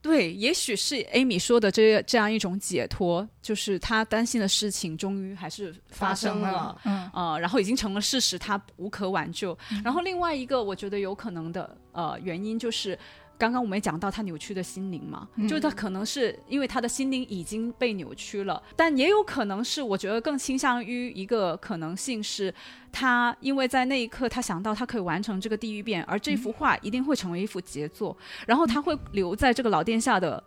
[0.00, 9.56] 对，也许是 Amy 说的这这样一种解脱，就是他担心的事情终于还是发生了，了嗯呃，然后已经成了事实，他无可挽救。
[9.82, 12.98] 然后另外一个我觉得有可能的呃原因就是。
[13.36, 22.54] 刚刚我们也讲到他扭曲的心灵嘛，嗯就是他可能是因为他的心灵已经被扭曲了，但也有可能是我觉得更倾向于一个可能性是，
[22.92, 28.16] 他因为在那一刻他想到他可以完成这个地狱变，而这幅画一定会成为一幅杰作，
[28.46, 30.42] 然后他会留在这个老殿下的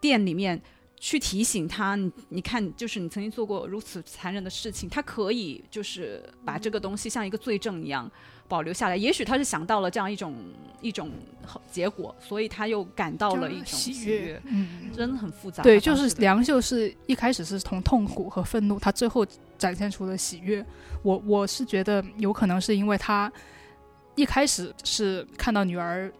[0.00, 0.60] 店里面。
[1.00, 8.10] 去提醒他，你你看，就是你曾经做过如此残忍的事情，他可以就是把这个东西像一个罪证一样
[8.48, 8.96] 保留下来。
[8.96, 10.34] 也许他是想到了这样一种
[10.80, 11.10] 一种
[11.70, 14.90] 结果，所以他又感到了一种喜喜悦，嗯。
[14.96, 15.62] 真的很复杂。
[15.62, 19.24] 对，就是梁秀是一开始是从痛苦和愤怒，他最后
[19.56, 20.64] 展现出了喜悦。
[21.02, 23.30] 我我是觉得有可能是因为他
[24.16, 26.12] 一开始是看到女儿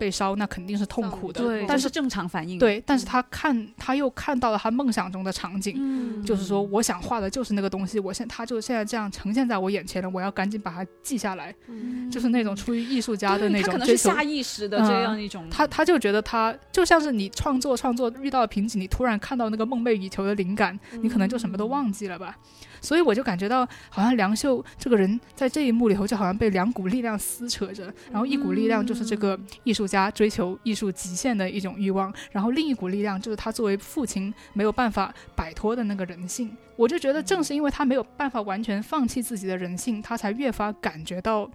[0.00, 5.76] 被烧，那肯定是痛苦的，对，但是正常反应。，对，但是他看他又看到了他梦想中的场景。
[5.78, 14.16] 嗯，就是说，我想画的就是那个东西，我现他就现在这样呈现在我眼前了，我要赶紧把它记下来，嗯就是那种出于艺术家的对那他可能是种追求。
[14.16, 22.34] 下意识的嗯这样一种，他他就觉得他就像是你创作创作遇到了瓶颈，你突然看到那个梦寐以求的灵感，你可能就什么都忘记了吧。
[22.80, 36.56] 所以我就感觉到，好像梁秀这个人在这一幕里头，就好像被两股力量撕扯着，然后一股力量就是这个艺术家追求艺术极限的一种欲望，然后另一股力量就是他作为父亲没有办法摆脱的那个人性。
[36.76, 41.50] 我就觉得，正是因为他没有办法完全放弃自己的人性，他才越发感觉到。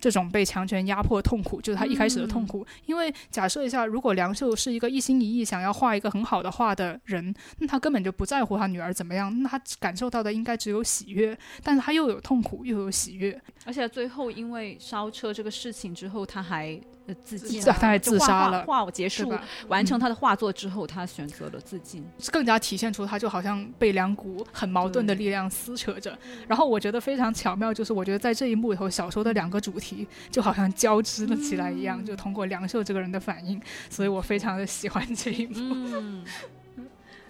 [0.00, 2.66] 这种被强权压迫痛苦，就是他一开始的痛苦。
[2.86, 19.32] 因为假设一下，如果梁秀是一个一心一意想要画一个很好的画的人，那他根本就不在乎他女儿怎么样，那他感受到的应该只有喜悦，但是他又有痛苦，又有喜悦，而且最后因为烧车这个事情之后，他还呃自尽自他还自杀了画结束？
[19.68, 22.04] 完成他的画作之后，他选择了自尽。
[22.32, 26.16] 更加体现出他就好像被两股很矛盾的力量撕扯着。
[26.48, 29.85] 然后我觉得非常巧妙，就是我觉得在这一幕里头，小说的两个主题
[30.30, 35.74] 就好像交织了起来一样，就通过梁秀这个人的反应，所以我非常的喜欢这一幕。
[35.74, 36.24] 嗯，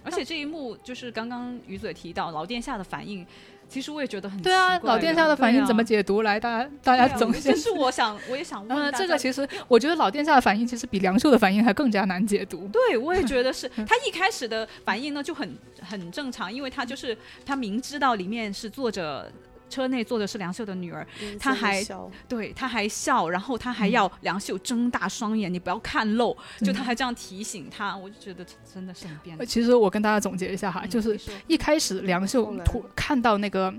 [0.03, 3.25] 而且这一幕就是刚刚于嘴提到老殿下的反应，
[3.67, 5.97] 其实我也觉得很对啊，老殿下的反应怎么解？
[5.97, 6.21] 解读？
[6.21, 7.55] 来，大家大家总结这。
[7.57, 12.69] 是我想，我也想问嗯，这个其实我觉得老殿下的反应其实比梁秀的反应还更加难解读。
[12.69, 19.29] 对，我也觉得是 他一开始的反应呢就很很正常，因为他就是他明知道里面是坐着
[19.69, 21.05] 车内坐的是梁秀的女儿，
[21.39, 22.09] 他还笑。
[22.27, 29.41] 对，他还笑，然后他还要梁秀睁大双眼，你不要看漏，就他还这样提醒他，我就觉得真的是很变态。
[29.41, 33.73] 呃其实我跟大家总结一下哈，嗯就是一开始梁秀突看到那个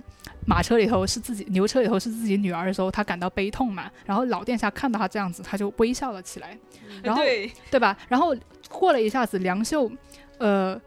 [0.46, 3.90] 马车里头是自己牛车里头是自己女儿的时候，他感到悲痛嘛。
[4.05, 6.59] 然后老殿下看到他这样子，他就微笑了起来，
[7.03, 7.96] 然后对，对吧？
[8.09, 8.35] 然后
[8.68, 9.90] 过了一下子，梁秀
[10.38, 10.81] 呃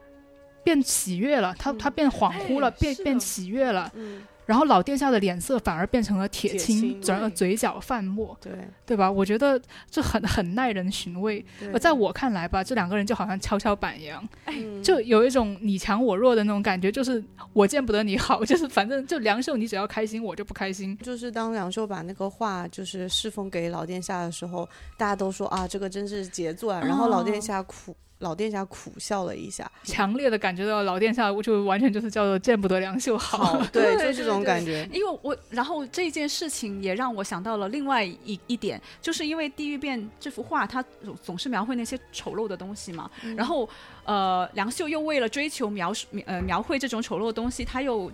[0.63, 3.91] 变喜悦了，他嗯他变恍惚了，哎变变喜悦了。
[3.95, 8.51] 嗯，然后老殿下的脸色反而变成了铁铁青，青转而嘴角泛墨，对，
[8.85, 9.09] 对吧？
[9.09, 9.57] 我觉得
[9.89, 11.45] 这很很耐人寻味。
[11.79, 20.97] 在我看来吧，这两个人就好像跷跷板一样，嗯就有一种你强我弱的那种感觉，就是我见不得你好， 就是反正就梁秀，你只要开心，我就不开心。
[20.97, 26.81] 就是当梁秀把那个画就是侍奉给老殿下的时候，大家都说啊，这个真是杰作啊。
[26.81, 33.57] 然后老殿哦下苦，老殿下苦笑了一下，强烈的感觉到老殿下，我就完全就是叫做见不得梁秀好。
[33.73, 34.87] 对，对就是这种感觉。
[34.93, 43.09] 因为我，然后这件事情也让我想到了另外一一点，就是因为《地狱变》这幅画，它总总是描绘那些丑陋的东西嘛。
[43.35, 43.67] 然后，
[44.05, 48.11] 呃，梁秀又为了追求描述呃描绘这种丑陋的东西，他又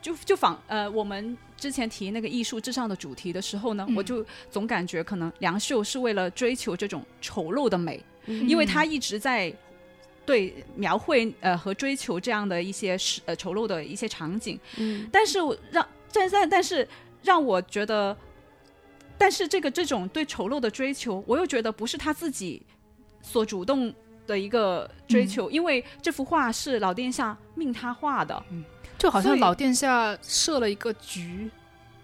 [0.00, 8.48] 就就仿呃我们之前提那个艺术至上的主题的时候呢，嗯我就总感觉可能梁秀是为了追求这种丑陋的美，嗯。
[8.48, 9.52] 因为他一直在
[10.24, 15.08] 对描绘呃和追求这样的一些是呃丑陋的一些场景，嗯。
[15.12, 16.86] 但是我让但但但是
[17.22, 18.16] 让我觉得，
[19.18, 22.62] 但是这个这种对丑陋的追求，我又觉得不是他自己
[23.22, 23.92] 所主动
[24.26, 28.42] 的一个追求，因为这幅画是老殿下命他画的，
[28.98, 31.50] 就好像老殿下设了一个局，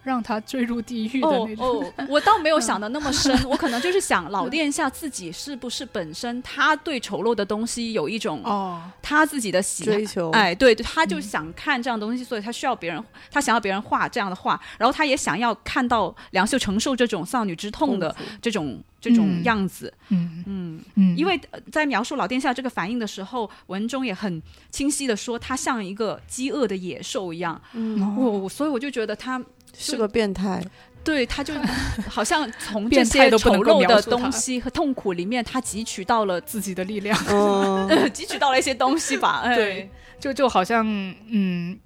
[0.03, 1.67] 让他坠入地狱的哦那种。
[1.67, 11.23] 哦，我倒没有 想的那么深， 我可能就是想老殿下自己是不是本身他对丑陋的东西有一种哦，他自己的喜追求，哎，对，对他就嗯。
[11.23, 20.43] 想看这样东西，所以他需要别人，他想要别人画这样的画，然后他也想要看到梁秀承受这种丧女之痛的这种这种嗯样子，嗯。
[20.47, 29.43] 嗯，嗯，因为呃在描述老殿下这个反应的时候，文中也很清晰的说，他像一个饥饿的野兽一样，嗯，我我所以我就觉得他
[29.77, 30.63] 是个变态，
[31.03, 31.55] 对，他就
[32.09, 39.55] 好像从这变态些丑陋的东西和痛苦里面，他汲取到了自己的力量，嗯， 汲取到了一些东西吧，哎。
[39.55, 39.91] 对，
[40.21, 40.87] 就就好像
[41.29, 41.79] 嗯。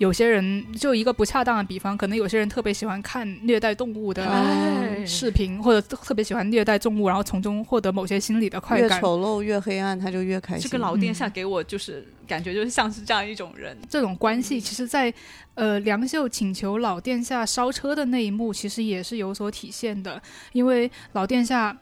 [0.00, 8.98] 有些人就一个不恰当的比方，可能有些人特别喜欢看虐待动物的哎视频，或者特别喜欢虐待动物，然后从中获得某些心理的快越感。
[8.98, 10.62] 丑陋越黑暗，他就越开心。
[10.62, 15.12] 这个老殿下嗯给我就是感觉就是像是这样一种人，这种关系，其实在，
[15.52, 20.18] 呃梁秀请求老殿下烧车的那一幕，其实也是有所体现的。
[20.52, 21.76] 因为老殿下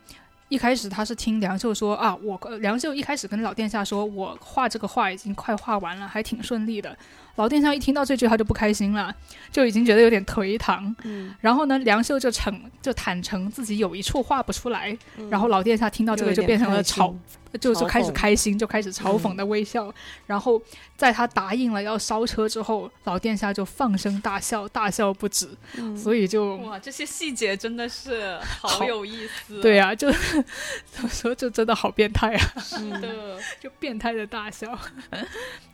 [0.49, 6.99] 一开始他是听梁秀说啊，我呃梁秀一开始跟老殿下说，我画这个画已经快画完了，还挺顺利的。
[7.39, 9.15] 老殿下一听到这句，他就不开心了，
[9.53, 10.95] 就已经觉得有点颓唐。
[11.05, 15.31] 嗯，然后呢，梁秀就承就坦诚自己有一处画不出来，嗯。
[15.31, 17.15] 然后老殿下听到这个就变成了嘲，
[17.61, 19.93] 就就开始开心，就开始嘲讽的微笑。
[20.27, 20.61] 然后
[20.97, 25.49] 在他答应了要烧车之后，老殿下就放声大笑，大笑不止。
[25.77, 29.61] 嗯所以就哇，这些细节真的是好好有意思。
[29.63, 32.61] 对呀、就怎么说， 就真的好变态啊！
[32.61, 34.79] 是的， 就变态的大笑。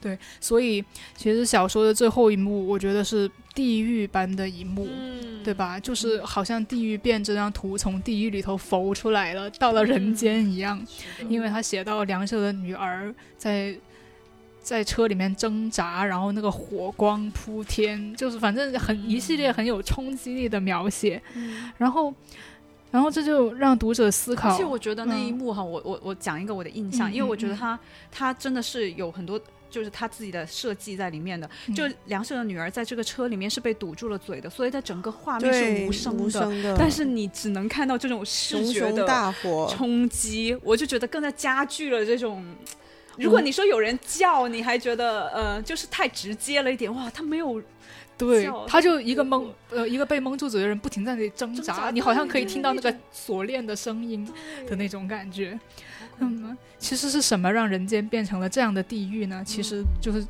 [0.01, 0.85] 对，所以
[1.17, 4.89] 其实小说的最后一幕，我觉得是地狱般的一幕。
[4.91, 5.53] 嗯对？
[5.53, 5.79] 吧？
[5.79, 10.83] 就是好像地狱变这张图从地狱里头浮出来了，到了人间一样。
[11.29, 13.77] 因为他写到梁秀的女儿在
[14.63, 21.21] 在车里面挣扎，然后那个火光铺天，就是反正很一系列很有冲击力的描写。
[21.77, 22.15] 然后，
[22.91, 24.65] 然后这就让读者思考而且。
[24.65, 27.79] 我觉得那一嗯幕哈，我我我讲一个我的印象，嗯因为我觉得他
[28.11, 29.39] 他真的是有很多。
[29.75, 42.45] 就是他自己的设计在里面的，嗯就梁秀的女儿在这个车里面是被堵住了嘴的，所以在整个画面是无声的，无声的，但是你只能看到这种视觉的大火，冲击，我就觉得更加加剧了这种。
[43.17, 47.61] 如果你说有人叫，你还觉得呃，就是太直接了一点，哇，他没有
[48.17, 54.25] 对，他就一个蒙呃一个被蒙住嘴的人不停在那里挣扎，挣扎你好像可以听到那个锁链的声音
[54.69, 55.59] 的那种感觉。
[56.19, 59.43] 嗯，其实是什么让人间变成了这样的地狱呢？
[59.45, 60.27] 其实就是，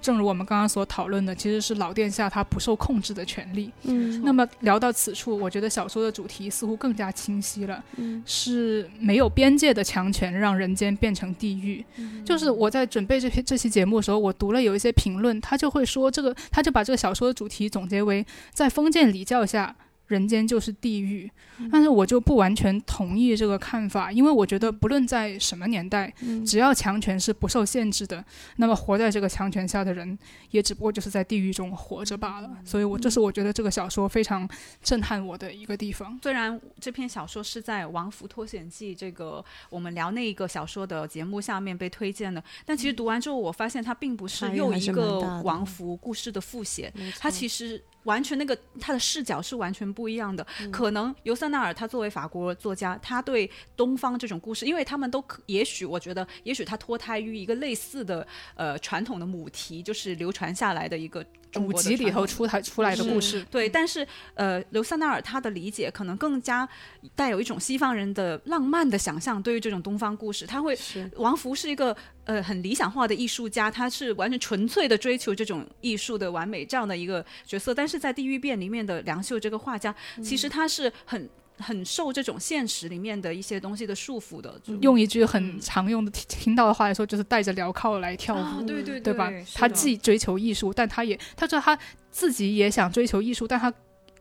[0.00, 3.72] 正如我们刚刚所讨论的，其实是老殿下他不受控制的权利。
[3.84, 11.84] 嗯那么聊到此处，我觉得小说的主题似乎更加清晰了，嗯是没有边界的强权让人间变成地狱。
[12.24, 19.74] 就是我在准备这篇这期节目的时候，我读了有一些评论，他就会说这个，他就把这个小说的主题总结为在封建礼教下。
[20.06, 21.30] 人间就是地狱，
[21.72, 26.44] 但是我就不完全同意这个看法，因为我觉得不论在什么年代，嗯。
[26.44, 28.24] 只要强权是不受限制的，
[28.56, 30.16] 那么活在这个强权下的人，
[30.50, 32.50] 也只不过就是在地狱中活着罢了。
[32.64, 34.48] 所以我这是我觉得这个小说非常
[34.82, 36.18] 震撼我的一个地方。
[36.22, 50.46] 虽然这篇小说是在《王福脱险记》这个我们聊那一个小说的节目下面被推荐的，但其实读完之后，我发现它并不是又一个王福故事的复写，它其实完全那个他的视角是完全不一样的。
[50.60, 61.24] 嗯可能尤塞纳尔他作为法国作家，他对东方这种故事，因为他们都可也许我觉得，也许他脱胎于一个类似的呃传统的母题，就是流传下来的一个
[61.54, 66.68] 中五国集里头出台出来的故事，对，但是呃，刘塞纳尔他的理解可能更加
[67.14, 81.28] 带有一种西方人的浪漫的想象，对于这种东方故事，他会是王福是一个呃很理想化的艺术家，他是完全纯粹的追求这种艺术的完美这样的一个角色，但是在《地狱变》里面的梁秀这个画家，其实他是很。
[81.58, 88.38] 很受这种现实里面的一些东西的束缚的，用一句很常用的听听到的话来说，就是带着镣铐来跳舞。
[88.38, 89.32] 啊，对对对吧？
[89.54, 91.78] 他既追求艺术，但他也他说他
[92.10, 93.72] 自己也想追求艺术，但他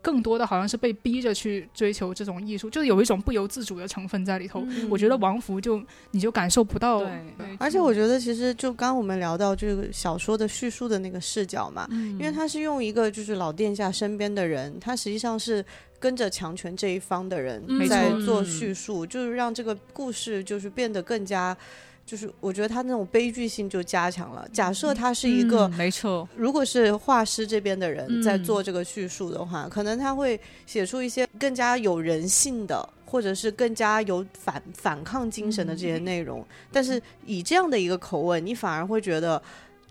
[0.03, 4.61] 更多的好像是被逼着去追求这种艺术，就是有一种不由自主的成分在里头。
[4.67, 4.87] 嗯。
[4.89, 5.81] 我觉得王福就
[6.11, 7.01] 你就感受不到，
[7.57, 15.63] 而且我觉得，其实就刚刚我们聊到这个小说的叙述的那个视角嘛，因因为他是用一个就是老殿下身边的人，他实际上是
[15.99, 21.55] 跟着强权这一方的人在做嗯叙述，就是让这个故事就是变得更加，
[22.05, 24.47] 就是我觉得他那种悲剧性就加强了。
[24.51, 36.45] 假设他是一个嗯没错，如果是画师这边的人在嗯做这个叙述的话，可能他会写出一些更加有人性的，或者是更加有反反抗精神的这些内容。
[36.71, 39.41] 但是以这样的一个口吻，你反而会觉得。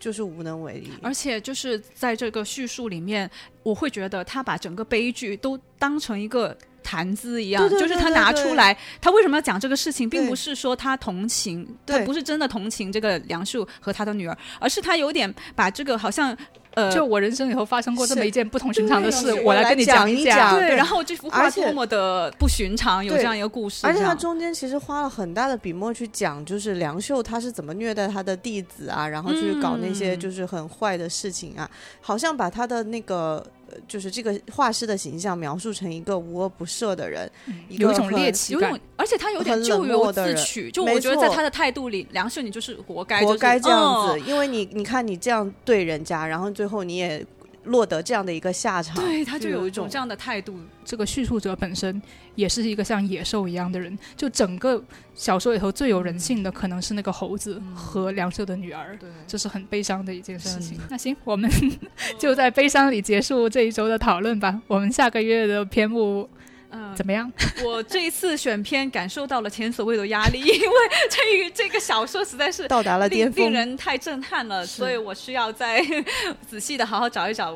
[0.03, 0.91] 就是无能为力。
[1.01, 3.31] 而且就是在这个叙述里面，
[3.63, 6.59] 我会觉得他把整个悲剧都当成一个。
[6.83, 16.37] 谈资一样，对对就是他拿出来，他为什么要讲这个事情，并不是说他同情，他不是真的同情这个梁树和他的女儿，而是他有点把这个好像
[16.75, 20.59] 呃，就我人生以后发生过这么一件不同寻常的事，我来跟你讲一一讲。
[20.59, 30.21] 对，然后这幅画多么的不寻常，有这样一个故事，而且他中间其实花了很大的笔墨去讲，就是梁秀他是怎么虐待他的弟子啊，然后去搞那些嗯。
[30.23, 31.69] 就是很坏的事情啊，
[32.01, 37.31] 好像把他的那个呃就是这个画师的形象描述成一个无恶不赦的人，
[37.69, 38.71] 一有一种猎奇感。
[38.71, 44.27] 有种。，而且他有点咎由自取，就我觉得在他的态度里，梁秀你就是活该，就是活该这样子，嗯。
[44.27, 47.25] 因为你你看你这样对人家，然后最后你也
[47.65, 52.01] 落得这样的一个下场，对，他就有有一种这样的态度，这个叙述者本身
[52.35, 54.83] 也是一个像野兽一样的人，就整个
[55.15, 58.97] 小说里头最有人性的可能是那个猴子和梁秀的女儿。
[58.99, 60.77] 对，这是很悲伤的一件事情。
[60.91, 61.51] 那行，我们
[62.19, 64.61] 就在悲伤里结束这一周的讨论吧。
[64.67, 66.29] 我们下个月的篇目
[66.73, 67.31] 嗯，怎么样？
[67.63, 70.77] 我这一次选片感受到了前所未有的压力， 因为
[71.11, 73.53] 这个这个小说实在是到达了巅峰令。
[73.53, 75.85] 人太震撼了，所以我需要再
[76.49, 77.55] 仔细的好好找一找，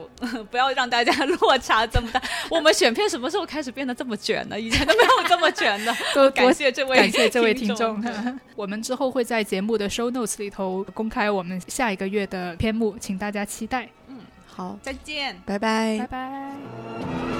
[0.51, 2.23] 不要让大家落差这么大。
[2.51, 4.61] 我们选片什么时候开始变得这么卷呢？
[4.61, 5.95] 以前都没有这么卷的。
[6.13, 8.03] 多感谢这位感谢这位听听众。
[8.55, 13.89] 我们之后会在节目的 show notes 里头公开我们下一个月的篇目，请大家期待。
[14.09, 15.37] 嗯好，再见。
[15.45, 17.36] 拜拜拜拜。